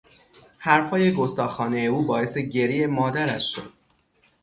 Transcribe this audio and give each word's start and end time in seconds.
حرفهای 0.57 1.13
گستاخانهی 1.13 1.87
او 1.87 2.01
باعث 2.05 2.37
گریهی 2.37 2.85
مادرش 2.87 3.55
شد. 3.55 3.73